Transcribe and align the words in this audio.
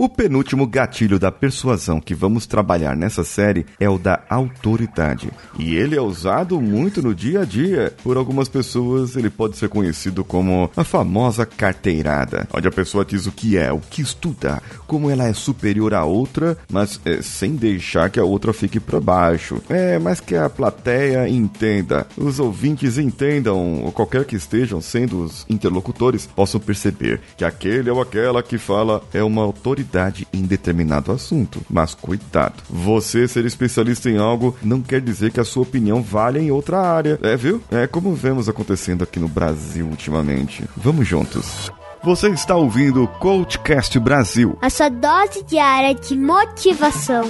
O 0.00 0.08
penúltimo 0.08 0.64
gatilho 0.64 1.18
da 1.18 1.32
persuasão 1.32 2.00
que 2.00 2.14
vamos 2.14 2.46
trabalhar 2.46 2.96
nessa 2.96 3.24
série 3.24 3.66
é 3.80 3.90
o 3.90 3.98
da 3.98 4.22
autoridade. 4.30 5.28
E 5.58 5.74
ele 5.74 5.96
é 5.96 6.00
usado 6.00 6.60
muito 6.60 7.02
no 7.02 7.12
dia 7.12 7.40
a 7.40 7.44
dia. 7.44 7.92
Por 8.04 8.16
algumas 8.16 8.48
pessoas, 8.48 9.16
ele 9.16 9.28
pode 9.28 9.56
ser 9.56 9.68
conhecido 9.68 10.22
como 10.22 10.70
a 10.76 10.84
famosa 10.84 11.44
carteirada, 11.44 12.46
onde 12.54 12.68
a 12.68 12.70
pessoa 12.70 13.04
diz 13.04 13.26
o 13.26 13.32
que 13.32 13.58
é, 13.58 13.72
o 13.72 13.80
que 13.80 14.00
estuda, 14.00 14.62
como 14.86 15.10
ela 15.10 15.26
é 15.26 15.32
superior 15.32 15.92
à 15.92 16.04
outra, 16.04 16.56
mas 16.70 17.00
é, 17.04 17.20
sem 17.20 17.56
deixar 17.56 18.08
que 18.08 18.20
a 18.20 18.24
outra 18.24 18.52
fique 18.52 18.78
para 18.78 19.00
baixo. 19.00 19.60
É, 19.68 19.98
mas 19.98 20.20
que 20.20 20.36
a 20.36 20.48
plateia 20.48 21.28
entenda, 21.28 22.06
os 22.16 22.38
ouvintes 22.38 22.98
entendam, 22.98 23.82
ou 23.82 23.90
qualquer 23.90 24.24
que 24.24 24.36
estejam 24.36 24.80
sendo 24.80 25.24
os 25.24 25.44
interlocutores, 25.50 26.24
possam 26.24 26.60
perceber 26.60 27.20
que 27.36 27.44
aquele 27.44 27.90
ou 27.90 28.00
aquela 28.00 28.44
que 28.44 28.58
fala 28.58 29.02
é 29.12 29.24
uma 29.24 29.42
autoridade 29.42 29.87
em 30.32 30.42
determinado 30.42 31.12
assunto. 31.12 31.62
Mas 31.68 31.94
cuidado, 31.94 32.62
você 32.68 33.26
ser 33.26 33.44
especialista 33.44 34.08
em 34.10 34.18
algo 34.18 34.56
não 34.62 34.80
quer 34.80 35.00
dizer 35.00 35.32
que 35.32 35.40
a 35.40 35.44
sua 35.44 35.62
opinião 35.62 36.02
vale 36.02 36.40
em 36.40 36.50
outra 36.50 36.80
área. 36.80 37.18
É, 37.22 37.36
viu? 37.36 37.62
É 37.70 37.86
como 37.86 38.14
vemos 38.14 38.48
acontecendo 38.48 39.02
aqui 39.02 39.18
no 39.18 39.28
Brasil 39.28 39.86
ultimamente. 39.86 40.64
Vamos 40.76 41.06
juntos. 41.06 41.70
Você 42.02 42.28
está 42.28 42.54
ouvindo 42.54 43.02
o 43.02 43.08
Coachcast 43.08 43.98
Brasil. 43.98 44.56
A 44.62 44.70
sua 44.70 44.88
dose 44.88 45.42
diária 45.44 45.94
de 45.94 46.16
motivação. 46.16 47.24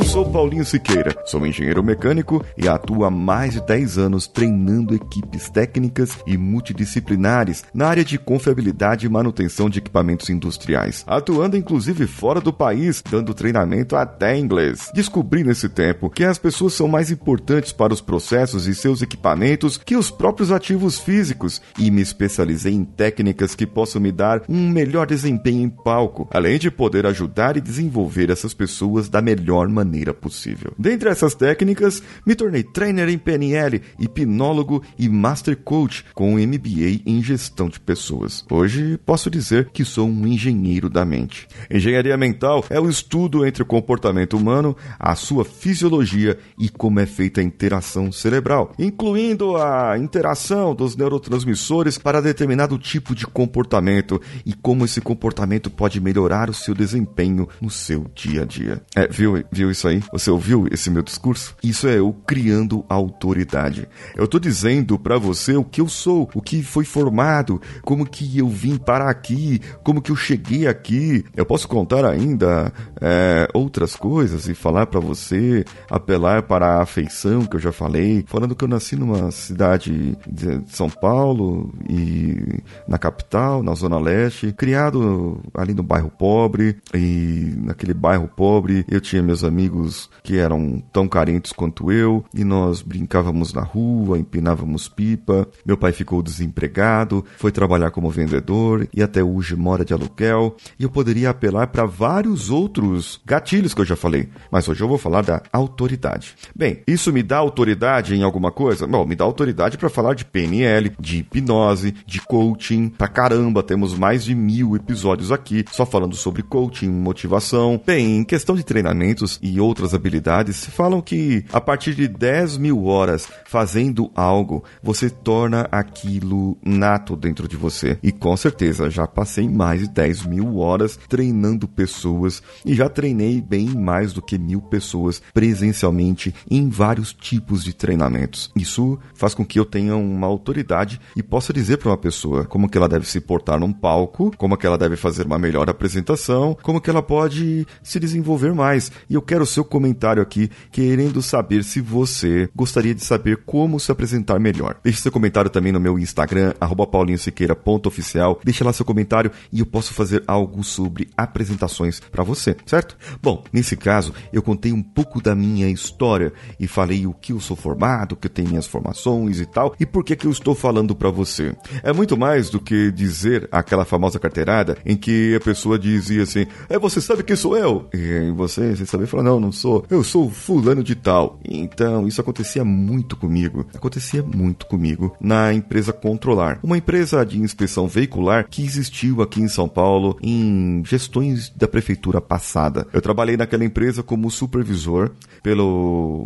Eu 0.00 0.04
sou 0.06 0.24
Paulinho 0.24 0.64
Siqueira, 0.64 1.14
sou 1.26 1.46
engenheiro 1.46 1.84
mecânico 1.84 2.42
e 2.56 2.66
atuo 2.66 3.04
há 3.04 3.10
mais 3.10 3.52
de 3.52 3.60
10 3.60 3.98
anos 3.98 4.26
treinando 4.26 4.94
equipes 4.94 5.50
técnicas 5.50 6.16
e 6.26 6.38
multidisciplinares 6.38 7.64
na 7.74 7.86
área 7.86 8.02
de 8.02 8.18
confiabilidade 8.18 9.04
e 9.04 9.10
manutenção 9.10 9.68
de 9.68 9.78
equipamentos 9.78 10.30
industriais, 10.30 11.04
atuando 11.06 11.54
inclusive 11.54 12.06
fora 12.06 12.40
do 12.40 12.50
país, 12.50 13.02
dando 13.10 13.34
treinamento 13.34 13.94
até 13.94 14.34
em 14.34 14.42
inglês. 14.42 14.90
Descobri 14.94 15.44
nesse 15.44 15.68
tempo 15.68 16.08
que 16.08 16.24
as 16.24 16.38
pessoas 16.38 16.72
são 16.72 16.88
mais 16.88 17.10
importantes 17.10 17.70
para 17.70 17.92
os 17.92 18.00
processos 18.00 18.66
e 18.66 18.74
seus 18.74 19.02
equipamentos 19.02 19.76
que 19.76 19.96
os 19.98 20.10
próprios 20.10 20.50
ativos 20.50 20.98
físicos 20.98 21.60
e 21.78 21.90
me 21.90 22.00
especializei 22.00 22.72
em 22.72 22.86
técnicas 22.86 23.54
que 23.54 23.66
possam 23.66 24.00
me 24.00 24.10
dar 24.10 24.44
um 24.48 24.70
melhor 24.70 25.06
desempenho 25.06 25.60
em 25.60 25.68
palco, 25.68 26.26
além 26.32 26.58
de 26.58 26.70
poder 26.70 27.04
ajudar 27.04 27.58
e 27.58 27.60
desenvolver 27.60 28.30
essas 28.30 28.54
pessoas 28.54 29.06
da 29.06 29.20
melhor 29.20 29.68
maneira 29.68 29.89
maneira 29.90 30.14
possível. 30.14 30.72
Dentre 30.78 31.10
essas 31.10 31.34
técnicas, 31.34 32.00
me 32.24 32.36
tornei 32.36 32.62
trainer 32.62 33.08
em 33.08 33.18
PNL, 33.18 33.82
hipnólogo 33.98 34.82
e 34.96 35.08
master 35.08 35.56
coach 35.56 36.04
com 36.14 36.34
MBA 36.34 37.02
em 37.04 37.20
gestão 37.20 37.68
de 37.68 37.80
pessoas. 37.80 38.44
Hoje 38.48 38.96
posso 39.04 39.28
dizer 39.28 39.70
que 39.72 39.84
sou 39.84 40.08
um 40.08 40.26
engenheiro 40.28 40.88
da 40.88 41.04
mente. 41.04 41.48
Engenharia 41.68 42.16
mental 42.16 42.64
é 42.70 42.78
o 42.78 42.88
estudo 42.88 43.44
entre 43.44 43.64
o 43.64 43.66
comportamento 43.66 44.36
humano, 44.36 44.76
a 44.98 45.16
sua 45.16 45.44
fisiologia 45.44 46.38
e 46.56 46.68
como 46.68 47.00
é 47.00 47.06
feita 47.06 47.40
a 47.40 47.44
interação 47.44 48.12
cerebral, 48.12 48.72
incluindo 48.78 49.56
a 49.56 49.98
interação 49.98 50.72
dos 50.72 50.96
neurotransmissores 50.96 51.98
para 51.98 52.22
determinado 52.22 52.78
tipo 52.78 53.14
de 53.14 53.26
comportamento 53.26 54.20
e 54.46 54.52
como 54.52 54.84
esse 54.84 55.00
comportamento 55.00 55.68
pode 55.68 56.00
melhorar 56.00 56.48
o 56.48 56.54
seu 56.54 56.74
desempenho 56.74 57.48
no 57.60 57.70
seu 57.70 58.06
dia 58.14 58.42
a 58.42 58.44
dia. 58.44 58.82
É, 58.94 59.08
viu, 59.08 59.42
viu 59.50 59.69
isso 59.70 59.88
aí? 59.88 60.02
Você 60.12 60.30
ouviu 60.30 60.66
esse 60.70 60.90
meu 60.90 61.02
discurso? 61.02 61.54
Isso 61.62 61.86
é 61.88 61.98
eu 61.98 62.12
criando 62.26 62.84
autoridade. 62.88 63.88
Eu 64.16 64.26
tô 64.26 64.38
dizendo 64.38 64.98
para 64.98 65.18
você 65.18 65.56
o 65.56 65.64
que 65.64 65.80
eu 65.80 65.88
sou, 65.88 66.28
o 66.34 66.42
que 66.42 66.62
foi 66.62 66.84
formado, 66.84 67.60
como 67.82 68.06
que 68.06 68.38
eu 68.38 68.48
vim 68.48 68.76
para 68.76 69.08
aqui, 69.08 69.60
como 69.82 70.02
que 70.02 70.10
eu 70.10 70.16
cheguei 70.16 70.66
aqui. 70.66 71.24
Eu 71.36 71.46
posso 71.46 71.68
contar 71.68 72.04
ainda 72.04 72.72
é, 73.00 73.48
outras 73.54 73.96
coisas 73.96 74.48
e 74.48 74.54
falar 74.54 74.86
para 74.86 75.00
você, 75.00 75.64
apelar 75.88 76.42
para 76.42 76.66
a 76.66 76.82
afeição 76.82 77.44
que 77.44 77.56
eu 77.56 77.60
já 77.60 77.72
falei, 77.72 78.24
falando 78.26 78.54
que 78.54 78.64
eu 78.64 78.68
nasci 78.68 78.96
numa 78.96 79.30
cidade 79.30 80.16
de 80.26 80.62
São 80.66 80.88
Paulo 80.88 81.72
e 81.88 82.60
na 82.86 82.98
capital, 82.98 83.62
na 83.62 83.74
zona 83.74 83.98
leste, 83.98 84.52
criado 84.52 85.40
ali 85.54 85.74
no 85.74 85.82
bairro 85.82 86.10
pobre 86.10 86.76
e 86.94 87.54
naquele 87.56 87.94
bairro 87.94 88.28
pobre 88.28 88.84
eu 88.88 89.00
tinha 89.00 89.22
meus 89.22 89.44
amigos 89.44 89.59
amigos 89.60 90.08
que 90.22 90.38
eram 90.38 90.82
tão 90.92 91.06
carentes 91.06 91.52
quanto 91.52 91.92
eu, 91.92 92.24
e 92.34 92.44
nós 92.44 92.80
brincávamos 92.80 93.52
na 93.52 93.62
rua, 93.62 94.18
empinávamos 94.18 94.88
pipa. 94.88 95.46
Meu 95.66 95.76
pai 95.76 95.92
ficou 95.92 96.22
desempregado, 96.22 97.24
foi 97.36 97.52
trabalhar 97.52 97.90
como 97.90 98.10
vendedor 98.10 98.88
e 98.94 99.02
até 99.02 99.22
hoje 99.22 99.54
mora 99.54 99.84
de 99.84 99.92
aluguel. 99.92 100.56
E 100.78 100.82
eu 100.82 100.90
poderia 100.90 101.30
apelar 101.30 101.66
para 101.66 101.84
vários 101.84 102.48
outros 102.48 103.20
gatilhos 103.26 103.74
que 103.74 103.82
eu 103.82 103.84
já 103.84 103.96
falei, 103.96 104.28
mas 104.50 104.66
hoje 104.66 104.82
eu 104.82 104.88
vou 104.88 104.98
falar 104.98 105.22
da 105.22 105.42
autoridade. 105.52 106.34
Bem, 106.56 106.82
isso 106.86 107.12
me 107.12 107.22
dá 107.22 107.36
autoridade 107.36 108.14
em 108.14 108.22
alguma 108.22 108.50
coisa? 108.50 108.86
Bom, 108.86 109.04
me 109.04 109.14
dá 109.14 109.24
autoridade 109.24 109.76
para 109.76 109.90
falar 109.90 110.14
de 110.14 110.24
PNL, 110.24 110.92
de 110.98 111.18
hipnose, 111.18 111.94
de 112.06 112.20
coaching. 112.22 112.88
Pra 112.88 113.08
caramba, 113.08 113.62
temos 113.62 113.94
mais 113.94 114.24
de 114.24 114.34
mil 114.34 114.74
episódios 114.74 115.30
aqui 115.30 115.64
só 115.70 115.84
falando 115.84 116.16
sobre 116.16 116.42
coaching, 116.42 116.88
motivação. 116.88 117.80
Bem, 117.84 118.18
em 118.18 118.24
questão 118.24 118.56
de 118.56 118.64
treinamentos 118.64 119.38
e 119.42 119.49
e 119.50 119.60
outras 119.60 119.94
habilidades 119.94 120.64
falam 120.66 121.00
que 121.00 121.44
a 121.52 121.60
partir 121.60 121.94
de 121.94 122.06
10 122.06 122.56
mil 122.58 122.84
horas 122.84 123.28
fazendo 123.46 124.10
algo, 124.14 124.62
você 124.82 125.10
torna 125.10 125.66
aquilo 125.72 126.56
nato 126.64 127.16
dentro 127.16 127.48
de 127.48 127.56
você. 127.56 127.98
E 128.02 128.12
com 128.12 128.36
certeza 128.36 128.88
já 128.88 129.06
passei 129.06 129.48
mais 129.48 129.80
de 129.80 129.88
10 129.88 130.26
mil 130.26 130.58
horas 130.58 130.98
treinando 131.08 131.66
pessoas 131.66 132.42
e 132.64 132.74
já 132.74 132.88
treinei 132.88 133.40
bem 133.40 133.68
mais 133.68 134.12
do 134.12 134.22
que 134.22 134.38
mil 134.38 134.60
pessoas 134.60 135.20
presencialmente 135.34 136.34
em 136.50 136.68
vários 136.68 137.12
tipos 137.12 137.64
de 137.64 137.74
treinamentos. 137.74 138.50
Isso 138.54 138.98
faz 139.14 139.34
com 139.34 139.44
que 139.44 139.58
eu 139.58 139.64
tenha 139.64 139.96
uma 139.96 140.26
autoridade 140.26 141.00
e 141.16 141.22
possa 141.22 141.52
dizer 141.52 141.78
para 141.78 141.90
uma 141.90 141.96
pessoa 141.96 142.44
como 142.44 142.68
que 142.68 142.78
ela 142.78 142.88
deve 142.88 143.06
se 143.06 143.20
portar 143.20 143.58
num 143.58 143.72
palco, 143.72 144.30
como 144.36 144.56
que 144.56 144.66
ela 144.66 144.78
deve 144.78 144.96
fazer 144.96 145.26
uma 145.26 145.38
melhor 145.38 145.68
apresentação, 145.68 146.56
como 146.62 146.80
que 146.80 146.88
ela 146.88 147.02
pode 147.02 147.66
se 147.82 147.98
desenvolver 147.98 148.54
mais. 148.54 148.92
E 149.08 149.14
eu 149.14 149.22
quero 149.22 149.39
quero 149.40 149.44
o 149.44 149.46
seu 149.46 149.64
comentário 149.64 150.22
aqui, 150.22 150.50
querendo 150.70 151.22
saber 151.22 151.64
se 151.64 151.80
você 151.80 152.48
gostaria 152.54 152.94
de 152.94 153.02
saber 153.02 153.38
como 153.46 153.80
se 153.80 153.90
apresentar 153.90 154.38
melhor. 154.38 154.76
Deixe 154.82 155.00
seu 155.00 155.12
comentário 155.12 155.50
também 155.50 155.72
no 155.72 155.80
meu 155.80 155.98
Instagram, 155.98 156.52
paulinhosiqueira.oficial. 156.90 158.40
Deixe 158.44 158.62
lá 158.62 158.72
seu 158.72 158.84
comentário 158.84 159.30
e 159.52 159.60
eu 159.60 159.66
posso 159.66 159.94
fazer 159.94 160.22
algo 160.26 160.62
sobre 160.62 161.08
apresentações 161.16 162.00
para 162.00 162.22
você, 162.22 162.56
certo? 162.66 162.96
Bom, 163.22 163.44
nesse 163.52 163.76
caso, 163.76 164.12
eu 164.32 164.42
contei 164.42 164.72
um 164.72 164.82
pouco 164.82 165.22
da 165.22 165.34
minha 165.34 165.68
história 165.68 166.32
e 166.58 166.66
falei 166.66 167.06
o 167.06 167.14
que 167.14 167.32
eu 167.32 167.40
sou 167.40 167.56
formado, 167.56 168.16
que 168.16 168.26
eu 168.26 168.30
tenho 168.30 168.48
minhas 168.48 168.66
formações 168.66 169.40
e 169.40 169.46
tal, 169.46 169.74
e 169.80 169.86
por 169.86 170.04
que 170.04 170.16
que 170.16 170.26
eu 170.26 170.30
estou 170.30 170.54
falando 170.54 170.94
para 170.94 171.10
você. 171.10 171.54
É 171.82 171.92
muito 171.92 172.16
mais 172.16 172.50
do 172.50 172.60
que 172.60 172.90
dizer 172.90 173.48
aquela 173.50 173.84
famosa 173.84 174.18
carteirada 174.18 174.76
em 174.84 174.96
que 174.96 175.34
a 175.34 175.40
pessoa 175.40 175.78
dizia 175.78 176.24
assim: 176.24 176.46
"É, 176.68 176.78
você 176.78 177.00
sabe 177.00 177.22
quem 177.22 177.36
sou 177.36 177.56
eu?" 177.56 177.88
E 177.94 178.30
você, 178.32 178.74
você 178.76 178.86
sabe 178.86 179.06
falar: 179.06 179.22
"Não, 179.30 179.38
não, 179.38 179.52
sou. 179.52 179.84
Eu 179.88 180.02
sou 180.02 180.28
fulano 180.28 180.82
de 180.82 180.96
tal. 180.96 181.38
Então, 181.44 182.08
isso 182.08 182.20
acontecia 182.20 182.64
muito 182.64 183.16
comigo. 183.16 183.64
Acontecia 183.72 184.22
muito 184.24 184.66
comigo 184.66 185.14
na 185.20 185.52
empresa 185.52 185.92
Controlar. 185.92 186.58
Uma 186.64 186.78
empresa 186.78 187.24
de 187.24 187.38
inspeção 187.38 187.86
veicular 187.86 188.46
que 188.48 188.64
existiu 188.64 189.22
aqui 189.22 189.40
em 189.40 189.46
São 189.46 189.68
Paulo 189.68 190.18
em 190.20 190.82
gestões 190.84 191.52
da 191.56 191.68
prefeitura 191.68 192.20
passada. 192.20 192.88
Eu 192.92 193.00
trabalhei 193.00 193.36
naquela 193.36 193.64
empresa 193.64 194.02
como 194.02 194.30
supervisor. 194.30 195.12
Pela 195.42 195.62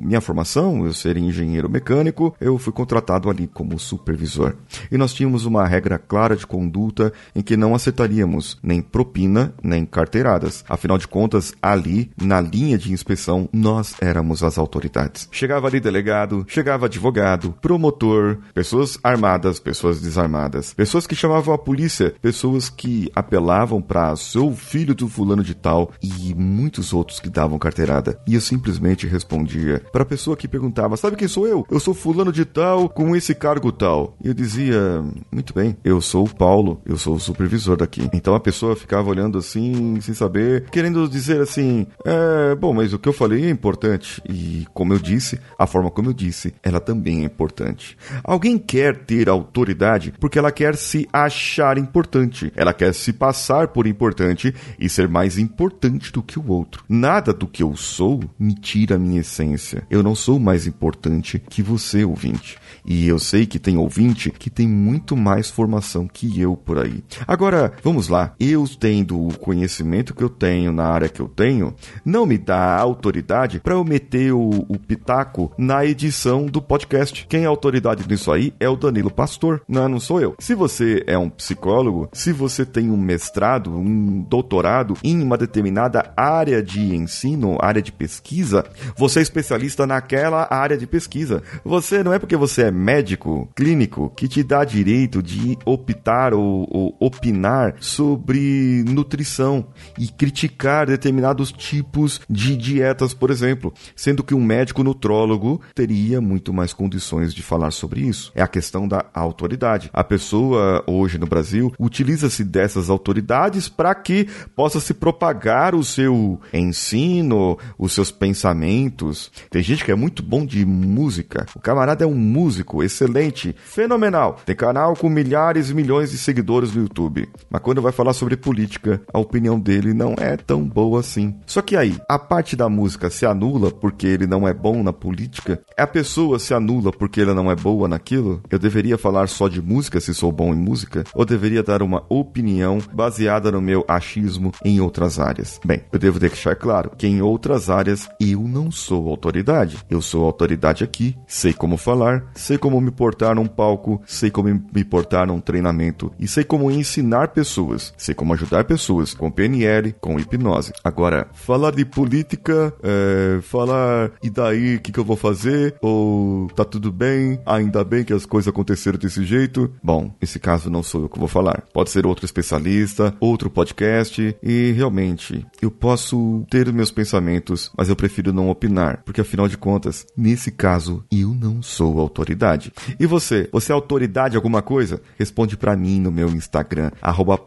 minha 0.03 0.21
formação, 0.21 0.87
eu 0.87 0.93
ser 0.93 1.17
engenheiro 1.19 1.69
mecânico, 1.69 2.35
eu 2.41 2.59
fui 2.59 2.73
contratado 2.73 3.29
ali 3.29 3.47
como 3.47 3.79
supervisor. 3.79 4.57
E 4.91 4.97
nós 4.97 5.13
tínhamos 5.13 5.45
uma 5.45 5.67
regra 5.67 5.99
clara 5.99 6.35
de 6.35 6.47
conduta 6.47 7.13
em 7.35 7.43
que 7.43 7.57
não 7.57 7.75
aceitaríamos 7.75 8.59
nem 8.63 8.81
propina, 8.81 9.53
nem 9.63 9.85
carteiradas. 9.85 10.65
Afinal 10.69 10.97
de 10.97 11.07
contas, 11.07 11.53
ali, 11.61 12.11
na 12.21 12.41
linha 12.41 12.79
de 12.79 12.94
inspeção, 12.95 13.49
nós 13.53 13.95
éramos 14.01 14.43
as 14.43 14.59
autoridades. 14.59 15.29
Chegava 15.31 15.67
ali 15.67 15.81
delegado, 15.81 16.45
chegava 16.49 16.87
advogado, 16.87 17.55
promotor, 17.61 18.39
pessoas 18.53 18.99
armadas, 19.03 19.59
pessoas 19.59 20.01
desarmadas, 20.01 20.73
pessoas 20.75 21.07
que 21.07 21.15
chamavam 21.15 21.55
a 21.55 21.59
polícia, 21.59 22.15
pessoas 22.23 22.69
que 22.69 23.11
apelavam 23.15 23.81
para 23.81 24.15
seu 24.17 24.53
filho 24.53 24.95
do 24.95 25.09
fulano 25.09 25.43
de 25.43 25.55
tal 25.55 25.93
e 26.03 26.35
muitos 26.35 26.93
outros 26.93 27.21
que 27.21 27.29
davam 27.29 27.59
carteirada. 27.59 28.19
E 28.27 28.35
eu 28.35 28.41
simplesmente 28.41 29.07
respondia 29.07 29.83
para 29.93 30.03
a 30.03 30.07
pessoa 30.07 30.37
que 30.37 30.49
perguntava: 30.49 30.97
"Sabe 30.97 31.17
quem 31.17 31.29
sou 31.29 31.47
eu? 31.47 31.67
Eu 31.71 31.81
sou 31.81 31.95
fulano 31.95 32.33
de 32.33 32.45
tal 32.45 32.89
com 32.89 33.15
esse 33.17 33.35
cargo 33.35 33.73
tal". 33.73 34.17
E 34.23 34.29
eu 34.29 34.35
dizia: 34.35 35.03
"Muito 35.33 35.55
bem, 35.55 35.77
eu 35.85 36.01
sou 36.01 36.27
o 36.27 36.35
Paulo, 36.35 36.81
eu 36.87 36.97
sou 36.97 37.15
o 37.15 37.21
supervisor 37.21 37.77
daqui". 37.77 38.09
Então 38.13 38.35
a 38.35 38.41
pessoa 38.41 38.77
ficava 38.77 39.09
olhando 39.09 39.39
assim, 39.39 40.01
sem 40.01 40.15
saber, 40.15 40.69
querendo 40.71 41.09
dizer 41.09 41.41
assim: 41.41 41.87
"É, 42.05 42.55
bom, 42.55 42.73
mas 42.73 42.84
o 42.93 42.99
que 42.99 43.09
eu 43.09 43.13
falei 43.13 43.47
é 43.47 43.51
importante". 43.51 44.23
E 44.29 44.67
como 44.75 44.93
eu 44.93 44.99
disse, 44.99 45.39
a 45.59 45.67
forma 45.67 45.91
como 45.91 46.11
eu 46.11 46.13
disse, 46.13 46.55
ela 46.63 46.81
também 46.81 47.23
é 47.23 47.25
importante. 47.25 47.97
Alguém 48.23 48.59
quer 48.59 49.05
ter 49.05 49.29
autoridade 49.29 50.13
porque 50.19 50.39
ela 50.39 50.53
quer 50.53 50.77
se 50.77 51.09
achar 51.13 51.79
importante, 51.79 52.53
ela 52.57 52.75
quer 52.75 52.93
se 52.95 53.13
passar 53.13 53.69
por 53.69 53.87
importante 53.87 54.55
e 54.79 54.89
ser 54.89 55.09
mais 55.09 55.39
importante 55.39 56.13
do 56.13 56.23
que 56.23 56.39
o 56.39 56.51
outro. 56.51 56.85
Nada 56.89 57.33
do 57.33 57.47
que 57.47 57.63
eu 57.63 57.77
sou 57.77 58.23
me 58.39 58.55
tira 58.55 58.97
a 58.97 58.99
minha 58.99 59.21
essência. 59.21 59.87
Eu 59.91 60.03
não 60.03 60.15
sou 60.15 60.39
mais 60.39 60.67
importante 60.67 61.39
que 61.39 61.63
você, 61.63 62.05
ouvinte. 62.05 62.59
E 62.85 63.09
eu 63.09 63.19
sei 63.19 63.47
que 63.47 63.59
tem 63.59 63.79
ouvinte 63.79 64.31
que 64.31 64.51
tem 64.51 64.69
muito 64.69 65.17
mais 65.17 65.51
formação 65.51 66.07
que 66.07 66.41
eu 66.41 66.57
por 66.57 66.79
aí. 66.79 67.03
Agora, 67.27 67.73
vamos 67.83 68.09
lá. 68.09 68.35
Eu 68.39 68.67
tendo 68.79 69.29
o 69.29 69.39
conhecimento 69.39 70.15
que 70.15 70.23
eu 70.23 70.29
tenho 70.29 70.73
na 70.73 70.87
área 70.87 71.09
que 71.09 71.21
eu 71.21 71.29
tenho, 71.29 71.75
não 72.05 72.27
me 72.27 72.37
dá 72.37 72.74
autoridade 72.79 73.61
para 73.61 73.75
eu 73.75 73.85
meter 73.85 74.33
o, 74.33 74.65
o 74.69 74.79
pitaco 74.79 75.53
na 75.59 75.85
edição 75.85 76.47
do 76.47 76.61
podcast. 76.61 77.27
Quem 77.29 77.45
é 77.45 77.47
autoridade 77.47 78.07
nisso 78.09 78.33
aí 78.33 78.53
é 78.59 78.69
o 78.69 78.77
Danilo 78.77 79.11
Pastor, 79.11 79.63
não, 79.69 79.89
não 79.89 80.01
sou 80.01 80.21
eu. 80.21 80.35
Se 80.39 80.55
você 80.55 81.03
é 81.07 81.17
um 81.17 81.29
psicólogo, 81.29 82.09
se 82.13 82.33
você 82.33 82.65
tem 82.65 82.91
um 82.91 82.97
mestrado, 82.97 83.71
um 83.71 84.23
doutorado 84.23 84.97
em 85.03 85.23
uma 85.23 85.37
determinada 85.37 86.13
área 86.17 86.63
de 86.63 86.95
ensino, 86.95 87.59
área 87.61 87.83
de 87.83 87.93
pesquisa, 87.93 88.65
você 88.97 89.21
é 89.21 89.23
especialista 89.23 89.87
naquela 89.87 90.47
área 90.51 90.77
de 90.77 90.87
pesquisa. 90.87 91.43
Você 91.65 92.03
não 92.03 92.13
é 92.13 92.19
porque 92.19 92.37
você 92.37 92.65
é 92.65 92.71
médico, 92.71 93.49
clínico, 93.55 94.13
que 94.17 94.29
te 94.29 94.43
dá 94.43 94.65
direito 94.65 95.23
de 95.23 95.57
optar 95.65 96.35
ou, 96.35 96.67
ou 96.71 96.97
opinar 97.01 97.77
sobre 97.81 98.85
nutrição 98.89 99.67
e 99.99 100.09
criticar 100.09 100.87
determinados 100.87 101.53
tipos 101.53 102.21
de 102.29 102.54
dietas, 102.57 103.15
por 103.15 103.31
exemplo, 103.31 103.73
sendo 103.95 104.23
que 104.23 104.35
um 104.35 104.43
médico 104.43 104.83
nutrólogo 104.83 105.61
teria 105.75 106.21
muito 106.21 106.53
mais 106.53 106.73
condições 106.73 107.35
de 107.35 107.43
falar 107.43 107.71
sobre 107.71 108.01
isso. 108.01 108.33
É 108.35 108.43
a 108.43 108.49
questão 108.49 108.87
da 108.87 109.05
autoridade. 109.15 109.91
A 109.93 110.05
pessoa 110.05 110.83
hoje 110.87 111.19
no 111.19 111.27
Brasil 111.27 111.73
utiliza-se 111.79 112.45
dessas 112.45 112.91
autoridades 112.91 113.69
para 113.69 113.95
que 113.95 114.29
possa 114.55 114.81
se 114.81 114.95
propagar 114.95 115.75
o 115.75 115.85
seu 115.85 116.41
ensino, 116.53 117.59
os 117.79 117.93
seus 117.93 118.11
pensamentos. 118.11 119.31
Tem 119.51 119.63
gente 119.63 119.85
que 119.85 119.93
é 119.93 119.95
muito 119.95 120.23
bom 120.23 120.45
de 120.45 120.65
música. 120.65 121.47
O 121.55 121.61
camarada 121.61 122.05
é 122.05 122.07
um 122.07 122.15
músico 122.15 122.83
excelente, 122.83 123.55
fenomenal. 123.65 124.41
Tem 124.45 124.55
canal 124.55 124.95
com 124.95 125.09
milhares 125.09 125.71
e 125.71 125.75
milhões 125.75 126.11
de 126.11 126.19
seguidores 126.19 126.75
no 126.75 126.83
YouTube. 126.83 127.29
Mas 127.51 127.63
quando 127.63 127.83
vai 127.83 127.93
falar 127.93 128.13
sobre 128.13 128.37
política, 128.37 129.01
a 129.13 129.19
opinião 129.19 129.59
dele 129.59 129.95
não 129.95 130.15
é 130.19 130.37
tão 130.37 130.65
boa 130.65 131.01
assim. 131.01 131.35
Só 131.47 131.63
que 131.63 131.77
aí, 131.77 131.97
a 132.09 132.19
parte 132.19 132.44
da 132.53 132.69
música 132.69 133.09
se 133.09 133.25
anula 133.25 133.71
porque 133.71 134.07
ele 134.07 134.27
não 134.27 134.47
é 134.47 134.53
bom 134.53 134.83
na 134.83 134.93
política? 134.93 135.63
A 135.79 135.87
pessoa 135.87 136.39
se 136.39 136.53
anula 136.53 136.93
porque 136.93 137.23
ela 137.23 137.33
não 137.33 137.51
é 137.51 137.57
boa 137.57 137.89
naquilo? 137.89 138.43
Eu 138.51 138.59
deveria 138.59 138.99
falar 138.99 139.27
só 139.27 139.49
de 139.49 139.63
música 139.63 139.99
se 140.01 140.13
sou 140.13 140.31
bom 140.31 140.53
em 140.53 140.59
música? 140.59 141.05
Ou 141.15 141.25
deveria 141.25 141.63
dar 141.63 141.83
uma 141.83 142.05
opinião 142.11 142.79
baseada 142.93 143.51
no 143.51 143.63
meu 143.63 143.83
achismo 143.89 144.53
em 144.63 144.81
outras 144.83 145.19
áreas? 145.19 145.59
Bem, 145.65 145.83
eu 145.91 145.99
devo 145.99 146.21
deixar 146.21 146.55
claro 146.55 146.93
que 146.99 147.07
em 147.07 147.23
outras 147.23 147.71
áreas 147.71 148.09
eu 148.21 148.41
não 148.41 148.71
sou 148.71 149.09
autoridade. 149.09 149.79
Eu 149.89 150.03
sou 150.03 150.27
autoridade 150.27 150.85
aqui, 150.85 151.17
sei 151.27 151.55
como 151.55 151.79
falar, 151.79 152.31
sei 152.35 152.59
como 152.59 152.81
me 152.81 152.91
portar 152.91 153.35
num 153.35 153.47
palco, 153.47 154.03
sei 154.07 154.31
como 154.31 154.49
me 154.49 154.85
portar 154.85 155.27
num 155.27 155.41
treinamento 155.41 156.13
e 156.19 156.29
sei 156.29 156.45
como 156.45 156.71
ensinar 156.71 157.29
pessoas, 157.29 157.95
sei 157.97 158.15
como 158.15 158.35
ajudar 158.35 158.65
pessoas 158.65 159.15
com 159.15 159.31
PNL, 159.31 159.95
com 160.01 160.19
hipnose. 160.19 160.73
Agora, 160.83 161.29
falar 161.33 161.73
de 161.73 161.85
política, 161.85 162.34
é, 162.83 163.41
falar 163.43 164.13
e 164.23 164.31
daí 164.31 164.77
o 164.77 164.81
que, 164.81 164.93
que 164.93 164.99
eu 164.99 165.05
vou 165.05 165.17
fazer? 165.17 165.77
Ou 165.81 166.49
tá 166.49 166.65
tudo 166.65 166.93
bem? 166.93 167.41
Ainda 167.47 167.85
bem 167.85 168.05
que 168.05 168.13
as 168.13 168.27
coisas 168.27 168.49
aconteceram 168.49 168.99
desse 168.99 169.25
jeito? 169.25 169.71
Bom, 169.83 170.15
nesse 170.21 170.39
caso 170.39 170.71
não 170.71 170.83
sou 170.83 171.03
eu 171.03 171.09
que 171.09 171.19
vou 171.19 171.29
falar. 171.29 171.65
Pode 171.73 171.91
ser 171.91 172.07
outro 172.07 172.25
especialista, 172.25 173.15
outro 173.21 173.51
podcast 173.51 174.37
e 174.43 174.73
realmente 174.73 175.47
eu 175.61 175.71
posso 175.71 176.45
ter 176.51 176.73
meus 176.73 176.91
pensamentos, 176.91 177.71
mas 177.77 177.89
eu 177.89 177.97
prefiro 177.97 178.33
não 178.33 178.51
opinar, 178.51 179.03
porque 179.05 179.21
afinal 179.21 179.49
de 179.49 179.57
contas, 179.57 180.07
nesse 180.17 180.51
caso, 180.51 181.05
eu 181.11 181.35
não 181.35 181.63
sou 181.63 182.01
autoridade. 182.01 182.73
E 182.99 183.07
você? 183.07 183.49
Você 183.53 183.71
é 183.73 183.75
autoridade 183.75 184.37
alguma 184.37 184.63
coisa? 184.63 185.01
Responde 185.19 185.57
para 185.57 185.77
mim 185.77 186.01
no 186.01 186.11
meu 186.11 186.31
Instagram, 186.31 186.91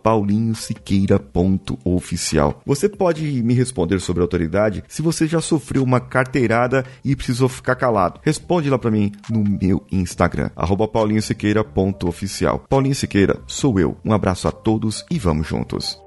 paulinhosiqueira.oficial. 0.03 2.61
Você 2.65 2.89
pode 2.89 3.43
me 3.43 3.53
responder 3.53 3.99
sobre 3.99 4.21
autoridade 4.21 4.76
se 4.87 5.01
você 5.01 5.27
já 5.27 5.41
sofreu 5.41 5.83
uma 5.83 5.99
carteirada 5.99 6.85
e 7.03 7.15
precisou 7.15 7.49
ficar 7.49 7.75
calado. 7.75 8.19
Responde 8.23 8.69
lá 8.69 8.77
para 8.77 8.91
mim 8.91 9.11
no 9.29 9.43
meu 9.43 9.85
Instagram, 9.91 10.49
paulinhosiqueira.oficial. 10.87 12.65
Paulinho 12.69 12.95
Siqueira, 12.95 13.39
sou 13.47 13.79
eu. 13.79 13.97
Um 14.03 14.13
abraço 14.13 14.47
a 14.47 14.51
todos 14.51 15.05
e 15.09 15.19
vamos 15.19 15.47
juntos. 15.47 16.06